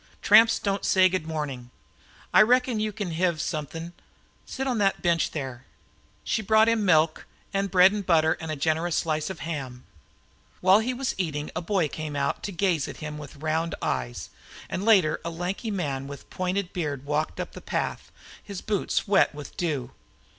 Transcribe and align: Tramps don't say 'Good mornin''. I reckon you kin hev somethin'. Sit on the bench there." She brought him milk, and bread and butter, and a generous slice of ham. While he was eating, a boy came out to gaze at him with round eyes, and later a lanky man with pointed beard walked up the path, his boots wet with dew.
Tramps 0.23 0.57
don't 0.57 0.83
say 0.83 1.07
'Good 1.09 1.27
mornin''. 1.27 1.69
I 2.33 2.41
reckon 2.41 2.79
you 2.79 2.91
kin 2.91 3.11
hev 3.11 3.39
somethin'. 3.39 3.93
Sit 4.47 4.65
on 4.65 4.79
the 4.79 4.91
bench 4.99 5.29
there." 5.29 5.67
She 6.23 6.41
brought 6.41 6.67
him 6.67 6.83
milk, 6.83 7.27
and 7.53 7.69
bread 7.69 7.91
and 7.91 8.03
butter, 8.03 8.35
and 8.41 8.49
a 8.49 8.55
generous 8.55 8.95
slice 8.95 9.29
of 9.29 9.41
ham. 9.41 9.85
While 10.59 10.79
he 10.79 10.91
was 10.91 11.13
eating, 11.19 11.51
a 11.55 11.61
boy 11.61 11.87
came 11.87 12.15
out 12.15 12.41
to 12.45 12.51
gaze 12.51 12.87
at 12.87 12.97
him 12.97 13.19
with 13.19 13.35
round 13.43 13.75
eyes, 13.79 14.31
and 14.71 14.83
later 14.85 15.21
a 15.23 15.29
lanky 15.29 15.69
man 15.69 16.07
with 16.07 16.31
pointed 16.31 16.73
beard 16.73 17.05
walked 17.05 17.39
up 17.39 17.51
the 17.51 17.61
path, 17.61 18.11
his 18.43 18.59
boots 18.61 19.07
wet 19.07 19.35
with 19.35 19.55
dew. 19.55 19.91